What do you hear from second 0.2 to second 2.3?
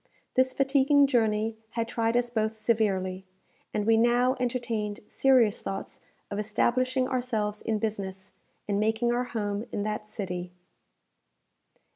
This fatiguing journey had tried